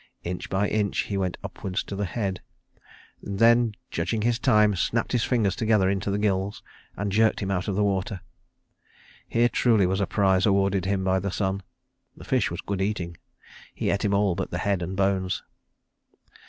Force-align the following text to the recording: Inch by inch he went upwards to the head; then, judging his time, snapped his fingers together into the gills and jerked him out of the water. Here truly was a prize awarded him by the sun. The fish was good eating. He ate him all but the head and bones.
Inch 0.23 0.49
by 0.49 0.67
inch 0.67 1.01
he 1.03 1.15
went 1.15 1.37
upwards 1.43 1.83
to 1.83 1.95
the 1.95 2.05
head; 2.07 2.41
then, 3.21 3.75
judging 3.91 4.23
his 4.23 4.39
time, 4.39 4.75
snapped 4.75 5.11
his 5.11 5.23
fingers 5.23 5.55
together 5.55 5.87
into 5.91 6.09
the 6.09 6.17
gills 6.17 6.63
and 6.97 7.11
jerked 7.11 7.39
him 7.39 7.51
out 7.51 7.67
of 7.67 7.75
the 7.75 7.83
water. 7.83 8.21
Here 9.27 9.47
truly 9.47 9.85
was 9.85 10.01
a 10.01 10.07
prize 10.07 10.47
awarded 10.47 10.85
him 10.85 11.03
by 11.03 11.19
the 11.19 11.29
sun. 11.29 11.61
The 12.17 12.25
fish 12.25 12.49
was 12.49 12.61
good 12.61 12.81
eating. 12.81 13.17
He 13.75 13.91
ate 13.91 14.03
him 14.03 14.15
all 14.15 14.33
but 14.33 14.49
the 14.49 14.57
head 14.57 14.81
and 14.81 14.97
bones. 14.97 15.43